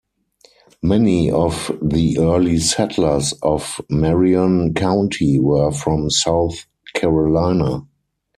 [0.81, 7.85] Many of the early settlers of Marion County were from South Carolina.